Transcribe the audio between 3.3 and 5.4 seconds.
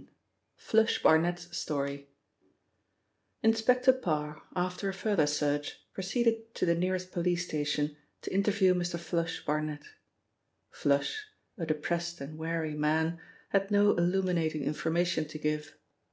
INSPECTOR PARR, after a further